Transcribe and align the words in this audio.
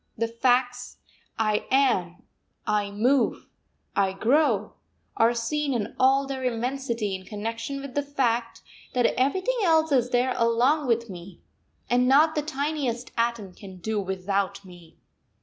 The 0.17 0.27
facts: 0.27 0.97
I 1.37 1.67
am, 1.69 2.23
I 2.65 2.89
move, 2.89 3.45
I 3.95 4.13
grow, 4.13 4.73
are 5.15 5.35
seen 5.35 5.75
in 5.75 5.93
all 5.99 6.25
their 6.25 6.43
immensity 6.43 7.13
in 7.13 7.23
connection 7.23 7.81
with 7.83 7.93
the 7.93 8.01
fact 8.01 8.63
that 8.95 9.05
everything 9.15 9.59
else 9.63 9.91
is 9.91 10.09
there 10.09 10.33
along 10.37 10.87
with 10.87 11.07
me, 11.07 11.39
and 11.87 12.07
not 12.07 12.33
the 12.33 12.41
tiniest 12.41 13.11
atom 13.15 13.53
can 13.53 13.77
do 13.77 13.99
without 14.01 14.65
me. 14.65 14.97